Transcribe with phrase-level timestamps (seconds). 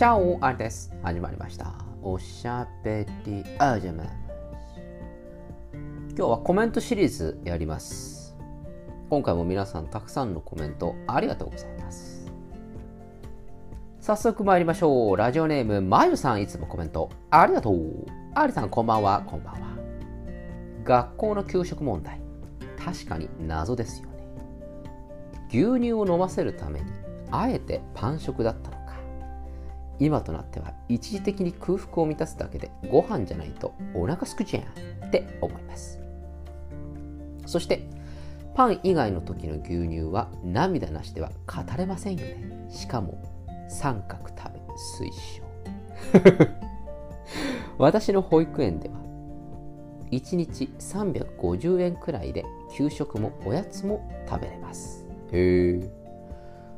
[0.00, 0.90] チャオあれです。
[1.02, 1.74] 始まりました。
[2.00, 4.04] おしゃべりあじゃま
[6.16, 8.34] 今日はコメントシリーズやります。
[9.10, 12.32] 今回も皆さんたくさんのコメントありがとうございます。
[14.00, 15.18] 早速参りましょう。
[15.18, 18.06] ラジオネーム、まゆさんいつもコメントありがとう。
[18.34, 19.76] ありさんこんばんは、こんばんは。
[20.82, 22.22] 学校の給食問題。
[22.82, 24.24] 確かに謎ですよね。
[25.50, 26.86] 牛乳を飲ませるために
[27.30, 28.79] あえてパン食だったの
[30.00, 36.00] 今となっては一時的に空腹を満たすだけでご飯じゃないとお腹すくじゃんって思います。
[37.46, 37.86] そして
[38.54, 42.68] パン以外の時の牛乳は涙なしでは語れませんよね。
[42.70, 43.22] しかも
[43.68, 44.60] 三角食べ
[45.04, 45.44] 推奨
[47.78, 48.96] 私の保育園では
[50.10, 55.06] 1日350円くらいで給食もおやつも食べれます。
[55.32, 55.99] へえ。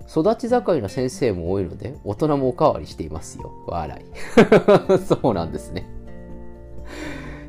[0.09, 3.53] 育ち盛りの先生も多いので大人もおかわりしていますよ。
[3.67, 4.99] 笑い。
[4.99, 5.89] そうなんですね。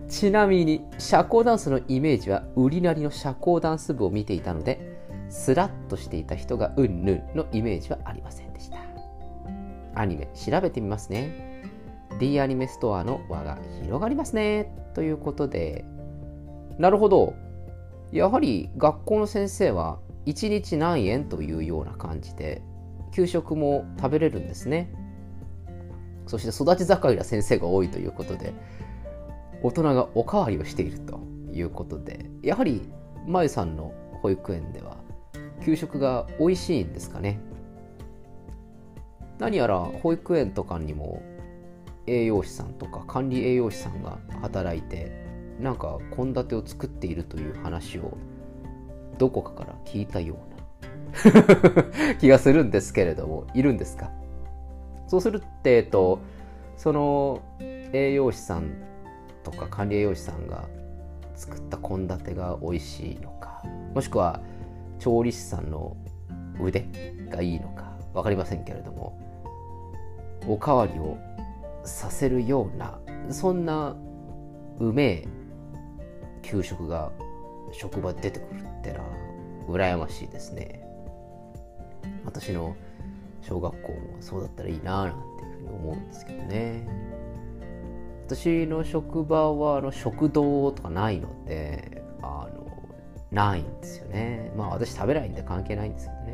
[0.08, 4.80] ちなみに社交ダンスのイメージは売りなりの社交ダンス部を見ていたので
[5.30, 8.78] スラッとしていた人がうんぬんのイメージはありませんでした。
[9.96, 11.54] アニメ調べてみますね。
[12.20, 14.72] D アニメストアの輪が広がりますね。
[14.94, 15.86] ということで。
[16.78, 17.34] なるほど。
[18.12, 22.62] やはり学校の先生は1日何円というような感じで
[23.12, 24.92] 給食も食べれるんですね。
[26.26, 28.54] そして育ち盛りな先生が多いということで
[29.62, 31.20] 大人がおかわりをしていると
[31.52, 32.82] いうことでやはり
[33.28, 34.98] まゆさんの保育園では
[35.66, 37.40] 給食が美味しいんですかね。
[39.40, 41.22] 何やら保育園とかにも
[42.08, 45.12] 栄養士さんとか管理栄養士さんが働いて
[45.60, 48.18] なんか献立を作っているという話を
[49.24, 50.38] どこかから聞いたよう
[51.32, 52.14] な。
[52.20, 54.12] 気がするんですけれどもいるんですか？
[55.08, 56.20] そうするってえっと
[56.76, 58.74] その栄養士さん
[59.46, 60.66] とか管理栄養士さんが
[61.36, 63.64] 作った献立が美味しいのか
[63.96, 64.42] もしくは
[65.00, 65.96] 調理師さんの
[66.62, 66.86] 腕
[67.30, 69.18] がいいのか分かりませんけれども
[70.50, 71.18] おかわりを
[71.86, 73.00] させるような
[73.30, 73.96] そんな
[74.80, 75.28] うめえ
[76.42, 77.10] 給食が
[77.72, 79.00] 職場出てくるってな。
[79.68, 80.82] 羨ましいですね。
[82.26, 82.76] 私の
[83.42, 86.88] 小学校もそうだったらいいななんていうふうに思うんですけどね。
[88.26, 92.72] 私の職場はあの食堂とかないのであの
[93.32, 94.52] ないんですよね。
[94.56, 96.34] まあ私食べないんで関係ないんですけどね。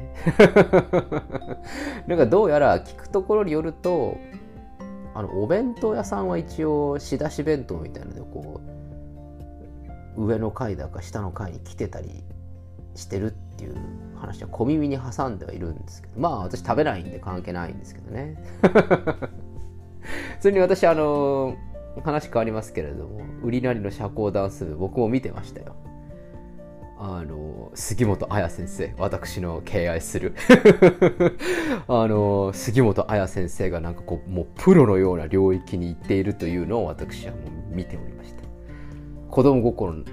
[2.07, 4.17] なんかどうやら聞くところによると
[5.13, 8.61] あのお弁当屋さんは一応仕出し弁当みたいなのでこ
[10.15, 12.23] う上の階だか下の階に来てたり
[12.95, 13.75] してるっていう
[14.15, 18.35] 話は小耳に挟んではいるんですけどまあ私食べないんで関係ないんですけどね。
[20.39, 21.55] それに私あの
[22.03, 25.75] 話変わりますけれども売りなりの社交ダンス部僕も見てましたよ。
[27.01, 30.33] あの杉本彩先生私の敬愛する。
[31.87, 37.37] あの杉本彩先生がなんかこうもうプロのような領域に行っているというのを私はも
[37.71, 38.43] う見ておりました。
[39.29, 40.05] 子供心に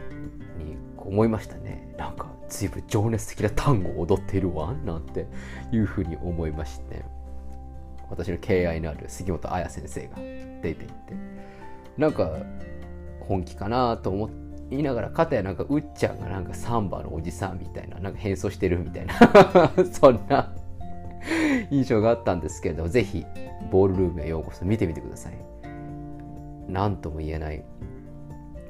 [0.97, 1.93] 思いましたね。
[1.99, 5.27] なんか随分情熱的な単語を踊っているわなんて
[5.73, 7.05] いうふうに思いまして。
[8.11, 10.87] 私の敬愛のある杉本彩先生が出ていって。
[11.97, 12.37] なんか
[13.21, 14.31] 本気かなと思
[14.71, 19.15] いながらかたやなんかうっちゃんがなんかサンバのおじさんみたいななんか変装してるみたいな。
[19.93, 20.53] そんな
[21.71, 23.25] 印象があったんですけれどもぜひ
[23.71, 25.33] ボールルームへようこそ見てみてください。
[26.69, 27.65] 何とも言えない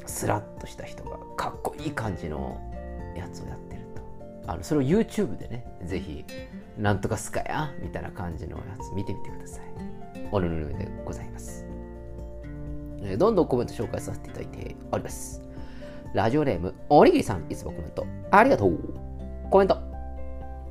[0.06, 2.60] スラッとした人がかっこいい感じの
[3.18, 4.52] やつをやってると。
[4.52, 6.24] あのそれを YouTube でねぜひ
[6.78, 9.64] なんとかすかやみたいな感じのやつ見てみてください。
[10.32, 11.64] おぬぬぬでございます。
[13.18, 15.42] どんどんコメント紹介させていただいております。
[16.14, 17.44] ラジオネームおにぎりさん。
[17.50, 18.06] いつもコメント。
[18.30, 18.78] ありがとう。
[19.50, 19.78] コメント。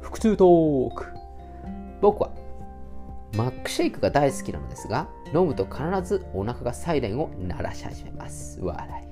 [0.02, 1.06] 腹痛トーク。
[2.02, 2.32] 僕は
[3.36, 8.60] マックシェイクが大好きなのですが飲むと必ずお腹がサイレンを鳴らし始めます。
[8.62, 9.06] 笑い。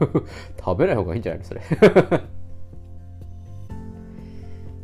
[0.58, 1.60] 食べない方がいいんじゃないのそれ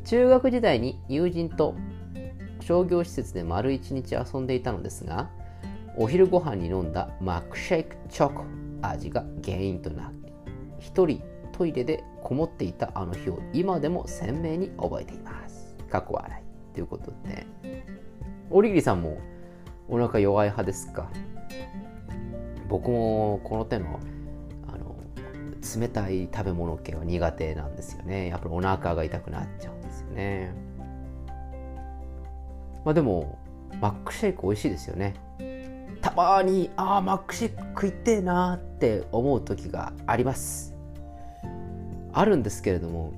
[0.07, 1.75] 中学時代に友人と
[2.61, 5.29] 商業施設で丸一日遊んでいたのですが
[5.97, 8.45] お昼ご飯に飲んだマックシェイクチョコ
[8.83, 10.33] 味が原因となり
[10.79, 11.21] 一人
[11.53, 15.75] トイレでこもっていたあの日を今でも鮮明に覚えています。
[15.91, 16.75] 過去笑い。
[16.75, 17.45] ということで
[18.51, 19.19] おにぎりさんも
[19.89, 21.11] お腹弱い派ですか？
[22.69, 23.99] 僕もこの手の
[24.69, 24.95] あの
[25.81, 28.29] 冷たい食べ物系は苦手なんですよね。
[28.29, 29.76] やっぱりお腹が痛くなっちゃう。
[30.15, 30.53] ね。
[32.85, 33.39] まあでも
[33.81, 35.15] マックシェイク美味しいですよね。
[36.01, 40.75] たまにああマックシェイク食いてえなって思う時があります。
[42.13, 43.13] あるんですけれども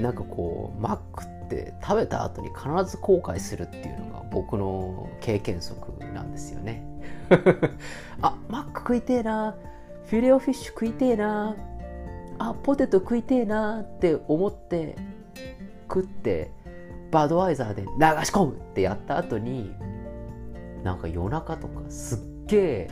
[0.00, 6.84] なんかこうマックって食べた後に必ず後悔するっていうのが僕の経験則なんですよね。
[8.22, 9.54] あマック食いてえな
[10.06, 11.54] フィレオフィッシュ食いてえな
[12.38, 14.96] あポテト食いてえなって思って
[15.92, 16.52] 食って
[17.10, 17.88] バドワイザーで流
[18.24, 19.74] し込むってやった後に
[20.84, 22.88] なんか夜中とかすっげえ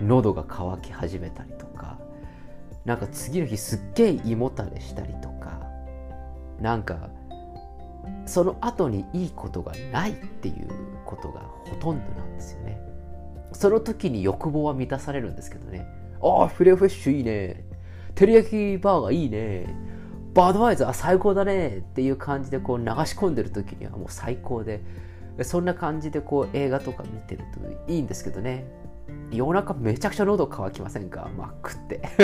[0.00, 1.98] 喉が渇き始めたりとか
[2.84, 5.60] なんか次の日すっげえ胃もたれしたりとか
[6.60, 7.10] なんか
[8.26, 10.68] その後にいいことがないっていう
[11.04, 12.80] ことがほとんどなんですよね。
[13.52, 15.86] その時に欲望は満たされるんですけどね。
[16.22, 17.64] ああフレフィッシュいいね。
[18.14, 19.91] 照り焼きバーガーいいね。
[20.34, 24.82] バドワイザー最高だねっていう感じでこう流し込んでる時にはもう最高で
[25.42, 27.44] そんな感じでこう映画とか見てる
[27.86, 28.64] といいんですけどね。
[29.30, 31.28] 夜中めちゃくちゃ喉乾きませんか？
[31.36, 32.02] マックって。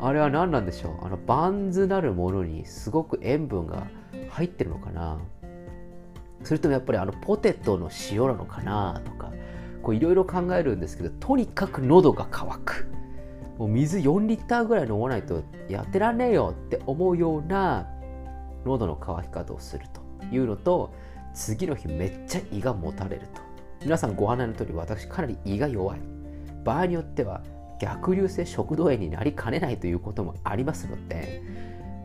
[0.00, 1.06] あれは何なんでしょう？
[1.06, 3.86] あのバンズなるものにすごく塩分が
[4.30, 5.18] 入ってるのかな？
[6.42, 9.00] それともやっぱりあのポテトの塩なのかな？
[9.04, 9.30] とか
[9.92, 12.86] いろいろ考えるんですけどとにかく喉が渇く。
[13.62, 17.86] もう水4リッターぐらい飲まないとやってらんねえよって思うような
[18.64, 20.92] 喉の渇き方をするというのと
[21.32, 23.40] 次の日めっちゃ胃がもたれると。
[23.84, 26.00] 皆さんご案内の通り私かなり胃が弱い。
[26.64, 27.40] 場合によっては
[27.80, 31.42] 逆流性食道炎になりかねないということもありますので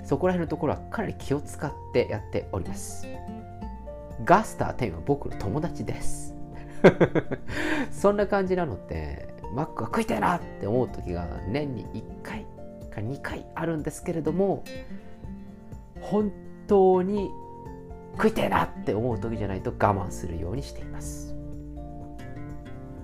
[0.03, 3.07] そこら辺のところはかなり気を使ってやっております。
[4.23, 6.35] ガスター10は僕の友達です。
[7.89, 12.45] そんな感じなのでマックが食いたいなって思う時が年に1回
[12.91, 14.63] か2回あるんですけれども
[16.01, 16.31] 本
[16.67, 17.29] 当に
[18.13, 21.35] 食いたいなって思う時じゃないと我慢するようにしています。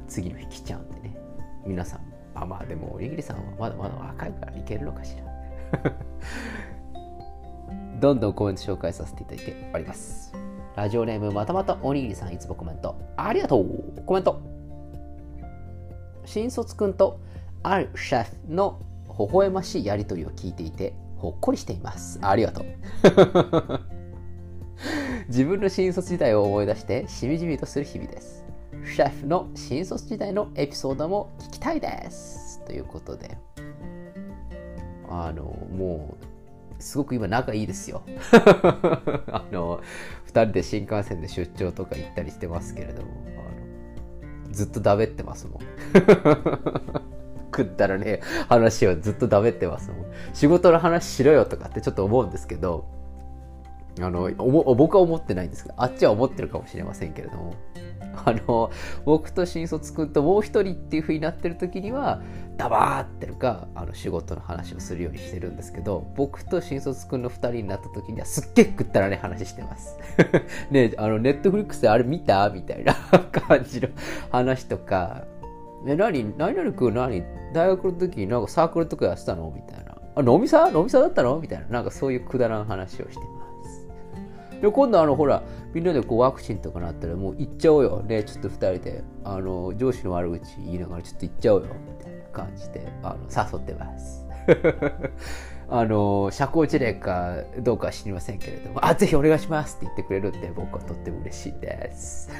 [0.07, 1.17] 次の日来ちゃうんでね。
[1.65, 2.01] 皆さん
[2.35, 5.23] あまあでもおにぎりさんはまだまだ若いからいけるのかしら。
[7.99, 10.33] どんどんコメント紹介させていただいております。
[10.75, 14.03] ラジオネームまたまたおにぎりさんいつもコメントありがとう。
[14.05, 14.41] コメント
[16.25, 17.19] 新卒くんと
[17.63, 18.79] あるシェフの
[19.17, 22.19] 微笑ましいやりとりを聞いていてほっこりしています。
[22.21, 22.65] ありがとう。
[25.29, 28.43] 自分の新卒時代を思い出してしみじみとする日々です。
[28.93, 32.61] シェフの新卒時代のエピソードも聞きたいです。
[32.65, 33.37] ということで。
[35.09, 36.25] あのもう
[36.83, 38.01] すごく今仲いいですよ。
[39.31, 39.79] あの
[40.27, 43.23] 2人で新幹線で出張とか行ったりしてますけれども。
[44.53, 45.61] ずっとだべってますもん。
[47.53, 50.05] 食ったらね話をずっとだべってますもん。
[50.33, 52.85] 仕事の話しろよとかってちょっと思うんですけど
[54.01, 54.31] あの
[54.75, 57.53] 僕は思ってないんですけどあっちは思ってるかもしれませんけれども。
[58.25, 58.71] あの
[59.05, 62.21] 僕と新卒君ともう一人っていう風になってる時には
[62.57, 69.97] ダバーってるかあの仕事の話をするようにしてるんですけど僕と新卒君の2人になった時にはすっげえ食ったらね話してます。
[70.69, 72.93] ねあのネットフリックスであれ見たみたいな
[73.31, 73.89] 感じの
[74.31, 75.25] 話とか。
[75.85, 77.23] え何何々君何？
[77.53, 79.51] 大学の時になんかサークルとかやってたの？
[79.53, 79.97] みたいな。
[80.15, 81.39] あ飲みさ飲みさだったの？
[81.39, 81.65] みたいな。
[81.67, 83.82] なんかそういうくだらん話をしてます。
[84.63, 85.43] で今度あのほら
[85.73, 88.01] みんなでこうワクチンとかなったらもう行っちゃおうよ。
[88.01, 91.67] ねちょっと2人であの上司の悪口言いながらちょっと行っちゃおうよ。
[91.85, 94.25] みたいな感じであの誘ってます。
[95.67, 102.29] あの社交辞令かどうかは知りませんけれどもあぜひお願いしますって言ってくれるんで僕はとっても嬉しいです。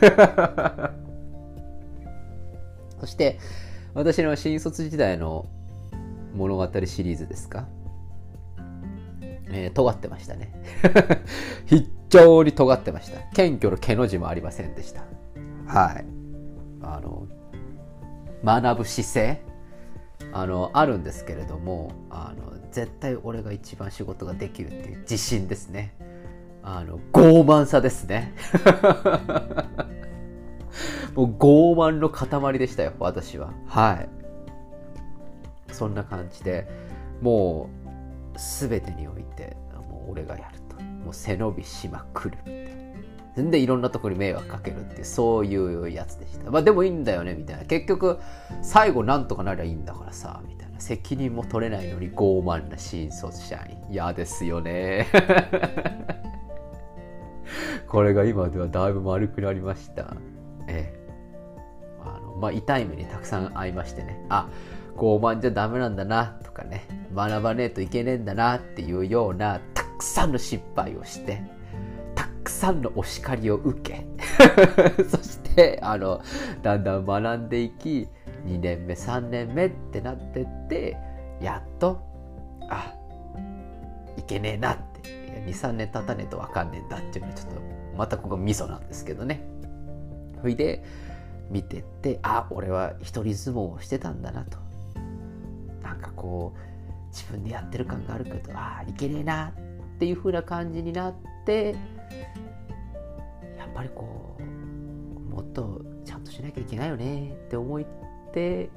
[3.02, 3.38] そして
[3.94, 5.46] 私の新卒時代の
[6.34, 7.68] 物語シリーズですか？
[9.50, 10.54] えー、尖ってましたね。
[11.66, 13.20] 非 常に尖ってました。
[13.34, 15.04] 謙虚の毛の字もありませんでした。
[15.68, 16.06] はい。
[16.82, 17.28] あの、
[18.44, 19.42] 学ぶ姿勢？
[20.32, 25.96] あの、あるんですけれども、あの、絶対俺が一番仕事ができるっていう自信ですね。
[26.62, 28.34] あの、傲慢さですね。
[31.16, 33.54] もう傲慢の塊でしたよ、私は。
[33.68, 34.10] はい。
[35.74, 36.68] そんな感じで、
[37.22, 37.70] も
[38.36, 40.63] う、全てにおいてもう俺がやると
[41.04, 42.84] もう背伸びしまくるみたいな
[43.36, 46.52] 全然いろんなところに迷惑かけるってうそういうやつでした。
[46.52, 47.66] まあでもいいんだよねみたいな。
[47.66, 48.20] 結局
[48.62, 50.80] 最後なんとかなりゃいいんだからさみたいな。
[50.80, 53.78] 責任も取れないのに傲慢な新卒社員。
[53.90, 55.08] 嫌ですよね。
[57.88, 60.16] これが今ではだいぶ丸くなりました。
[60.68, 61.04] ええ。
[62.06, 64.24] あのまあ痛い目にたくさん会いましてね。
[64.30, 64.48] あ
[64.96, 66.86] 傲慢じゃダメなんだなとかね。
[67.16, 69.60] 学ばねえといけねえんだなっていうような
[70.04, 71.42] くさんの失敗をして
[72.14, 74.06] たくさんのお叱りを受け
[75.08, 76.22] そしてあの
[76.62, 78.10] だんだん学んでいき
[78.46, 80.98] 2年目3年目ってなってって
[81.40, 82.02] やっと
[82.70, 82.94] あ
[84.18, 84.94] いけねえなって。
[85.48, 87.62] 23年経たねえと分かんねえんだっていうのはちょっと
[87.98, 89.44] またここミソなんですけどね。
[90.40, 90.84] それで
[91.50, 94.58] 見てってあ俺は一人相撲をしてたんだなと。
[95.82, 99.52] なんかこう自分でやってる感があるけどああいけねえな
[100.04, 101.78] っていう風な感じになって
[103.58, 104.44] やっぱりこう
[105.34, 107.84] もっとちゃんとしなきゃいけないよねって思っ
[108.34, 108.70] て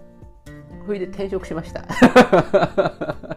[0.87, 1.85] それで転職しました。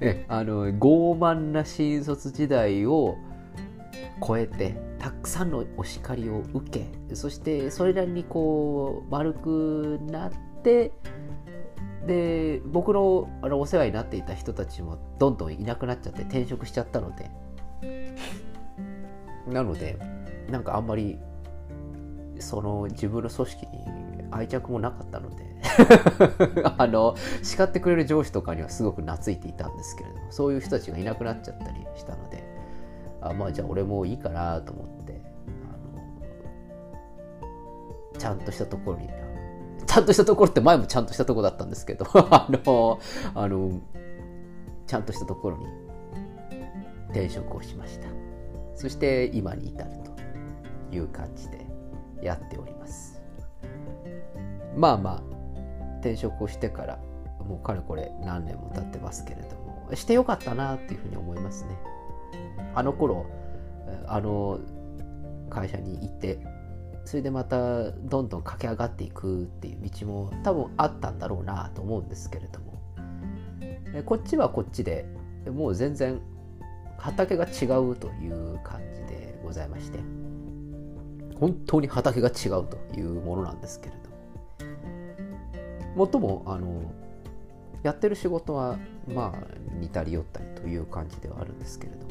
[0.00, 3.16] えあの傲慢な新卒時代を
[4.22, 10.92] 超えてたくさんのお叱りを受けそしてそれなりにこう丸くなって
[12.06, 17.30] で僕のあのお世話になっていた人たちもどんどんいなくなっちゃって転職しちゃったので。
[19.46, 19.96] なので
[20.50, 21.18] なんかあんまり
[22.40, 23.84] その自分の組織に
[24.32, 25.46] 愛着もなかったので。
[26.78, 32.56] あの叱ってくれる上司とかにはすごく懐いていたんですけれどもそういう人たちがいなくなっちゃったりしたので。
[33.28, 35.20] あまあじゃあ俺もいいかなと思って
[35.64, 35.76] あ
[38.14, 39.08] のちゃんとしたところに
[39.96, 43.00] ちゃんとしたところって前もちゃんとしたところだったんですけど あの
[43.34, 43.80] あの
[44.86, 45.66] ちゃんとしたところに
[47.08, 48.06] 転職をしました。
[48.74, 49.90] そして今に至る
[50.90, 51.66] という感じで
[52.20, 53.22] やっております。
[54.76, 55.22] まあまあ
[56.00, 56.98] 転職をしてから
[57.48, 61.70] もうかれこれ何年も経ってますけれどもしてよかったなっていうふうに思いますね。
[62.74, 63.24] あの頃
[64.06, 64.60] あの
[65.48, 66.38] 会社に行って
[67.06, 72.66] それでまたどんどん駆け上がっていくっていう道も多分あったんだろうなと思うんですけれども。
[74.04, 75.06] こっちはこっちで
[75.46, 76.20] もう全然
[76.98, 80.00] 畑が違うという感じでございまして
[81.40, 84.16] 本当に畑が違うというものなんですけれども。
[85.94, 86.82] もっともあの
[87.82, 89.46] やってる仕事はまあ
[89.78, 92.06] 似たり寄ったりという感じではあるんですけれども。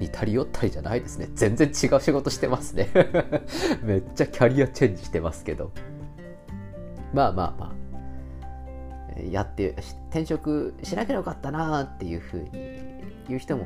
[0.00, 1.28] 似たり寄ったりじゃないですね。
[1.34, 2.88] 全然違う仕事してますね。
[3.82, 5.70] めっちゃキャリアチェンジしてますけど。
[7.12, 7.74] まあまあまあ。
[9.30, 9.76] やって
[10.10, 12.50] 転職しなきゃよかったなっていうふうに
[13.28, 13.64] 言う人も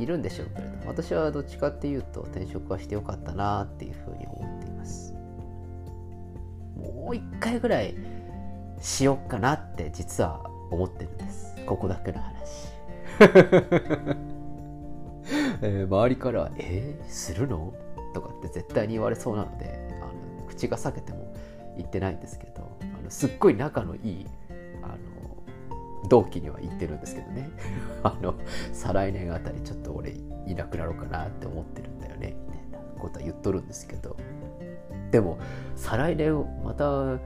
[0.00, 5.14] いるんでしょうけれど私はどっちかっていうと転職はしてよかったなっていうふうに思っています。
[6.76, 7.94] もう一回ぐらい
[8.80, 11.54] しよっかなって実は思ってるんです。
[11.66, 12.68] ここだけの話。
[15.62, 17.72] えー、周りから「えー、するの?」
[18.14, 21.32] とかって絶対に言われそうなのであの口が裂けても
[21.76, 24.26] 言ってないんですけどあのすっごい仲のいい
[24.82, 27.50] あの同期には言ってるんですけどね
[28.02, 28.34] あの
[28.72, 30.12] 再来年あたりちょっと俺
[30.46, 34.16] いなくなろうかなって思ってるんだよねみたいなことは言っとるんですけど
[35.10, 35.38] でも
[35.74, 36.34] 再来年
[36.64, 37.18] また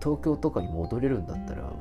[0.00, 1.72] 東京とかに戻れるんだったら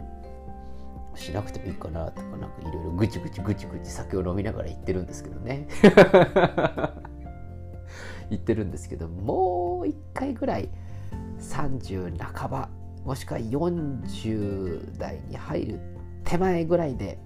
[1.15, 5.67] しなくてもいいかなとかなんかいろいろぐちぐちぐちぐち酒を飲みながら言ってるんですけどね。
[8.29, 10.69] 言ってるんですけどもう一回ぐらい
[11.39, 12.69] 30半ば
[13.05, 15.79] もしくは40代に入る
[16.23, 17.19] 手前ぐらいで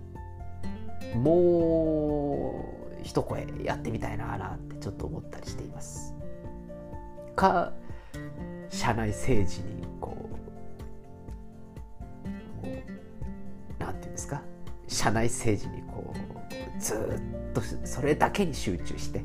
[1.16, 2.66] も
[3.00, 6.14] う一声やってみたいななんてちょっと思ったりしています。
[7.36, 7.72] か
[8.70, 10.18] 社内政治にこ
[12.64, 12.97] う
[13.80, 14.42] なんていうんですか
[14.88, 19.24] 社内政治にこうずっとそれだけに集中して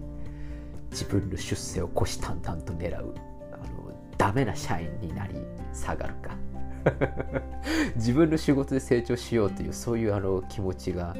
[0.91, 3.15] 自分の出世を虎視眈々と狙う
[3.53, 5.35] あのダメな社員になり
[5.73, 6.37] 下がるか。
[7.95, 11.15] 自分の仕事で成長しようというそういうあの気持ちが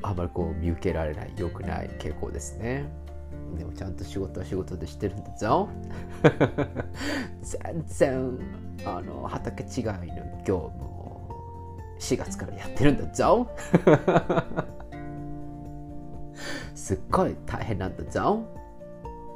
[0.00, 2.86] あまりこう見受けられない良くない傾向ですね。
[3.56, 5.68] でもちゃんと仕事は仕事でしてるんだぞ。
[7.42, 8.38] 全然
[8.86, 10.91] あの畑違いの業務
[12.02, 13.46] 4月からやってるんだぞ。
[16.74, 18.42] すっごい大変なんだぞ。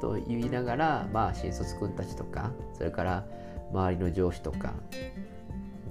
[0.01, 3.25] と言いながらまあ新卒君たちとかそれから
[3.71, 4.73] 周りの上司とか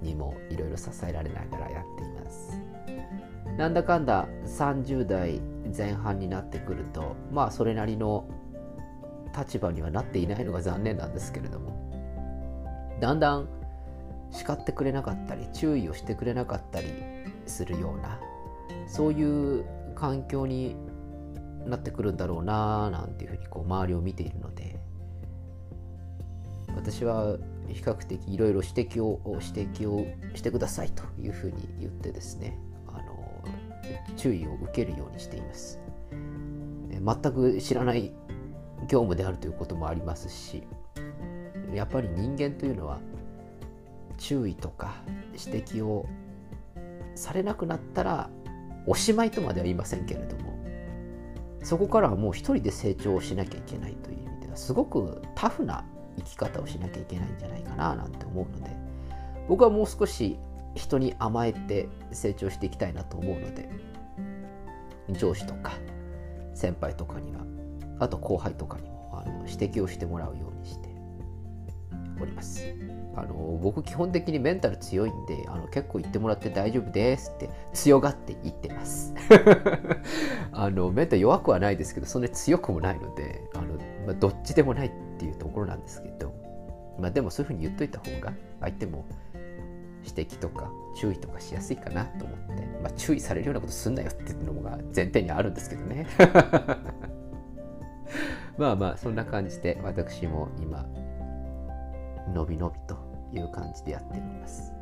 [0.02, 2.61] にもいろいろ支えられながらやっています。
[3.56, 5.40] なんだかんだ30代
[5.75, 8.28] 前半になってくるとまあそれなりの
[9.37, 11.75] 立場にはなっていないのが残念なんですけれども。
[13.00, 13.56] だんだん
[14.37, 16.88] 叱ってくれなかったり注意をしてくれなかったり
[17.47, 18.21] するような
[18.87, 19.64] そういう
[19.95, 20.76] 環境に
[21.66, 24.78] なってくるんだろうななんていうふうにこう周りを見ているので
[26.76, 27.38] 私は
[27.69, 33.43] 比較的いろいろ指摘を指摘をしてくださいというふうに言ってですねあの
[34.16, 35.81] 注意を受けるようにしています。
[36.90, 38.12] 全く知らない
[38.88, 40.62] 業務であるということもありますし
[41.73, 43.00] やっぱり人間というのは
[44.18, 44.94] 注意とか
[45.32, 46.08] 指摘を
[47.14, 48.30] されなくなったら
[48.87, 50.56] おしまいとまでは言いませんけれども
[51.62, 55.85] そこからはもう一人で成長をしなきゃいけないという意味ではすごくタフな
[56.18, 58.70] 生き方をしなきゃいけないんじゃないかななんて思うので
[59.49, 60.38] 僕はもう少し
[60.75, 63.68] 人に甘えて成長していきたいなと思うので
[65.11, 65.73] 上司とか
[66.54, 67.40] 先輩とかには
[67.99, 70.88] あと後輩とかにもあの指摘をしてもらうようにして
[72.20, 72.96] おります。
[73.16, 79.14] あの僕基本的にメンタル強いんであの結構言ってもらって大丈夫ですって強がって言ってます。
[80.52, 83.75] あのメンタル弱くはないですけどそんなに強くもないのであの、
[84.06, 86.35] まあ、どっちでもないっていうところなんですけど、
[86.99, 89.06] まあ、でもそういうふうに言っといた方が相手も
[90.04, 96.06] 指摘とか注意とかしやすいかなと思って、まあ、注意されるようなことすんなよっていうのが前提にあるんですけどね。
[98.58, 100.87] まあまあそんな感じで私も今
[102.35, 102.97] のびのびと
[103.33, 104.73] いう感じでやっております。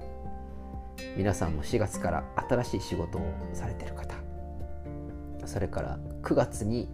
[1.16, 3.22] 皆さんも4月から新しい仕事を
[3.52, 4.14] されてる方。
[5.46, 6.88] それから9月に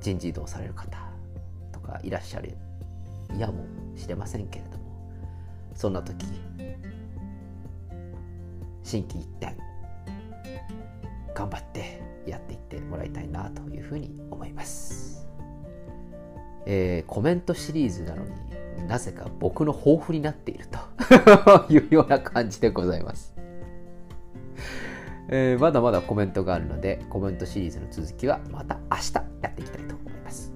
[0.00, 0.98] 人事異動される方
[1.72, 2.56] とかいらっしゃる
[3.38, 3.64] やも
[3.96, 4.84] しれませんけれども。
[5.74, 6.24] そんな時
[8.82, 9.56] 心機一転
[11.34, 15.26] 頑張ってやっていってもらいたいなというふうに思います、
[16.66, 18.30] えー、コメントシリーズなのに
[18.86, 23.34] なぜか僕の抱負になっていると いうような感じでございます。
[25.28, 30.52] えー、まだまだコメントがあるので、コメントシリーズの続きはまた明日やっていきたいと思います。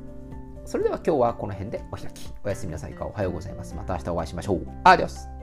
[0.65, 2.31] それでは今日はこの辺でお開き。
[2.45, 3.75] おやすみなさいかおはようございます。
[3.75, 4.67] また明日お会いしましょう。
[4.85, 5.38] アディオス